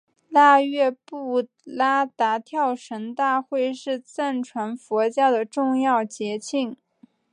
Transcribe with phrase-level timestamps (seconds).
[0.29, 6.75] 腊月布拉达跳神大会是藏传佛教的重要节庆。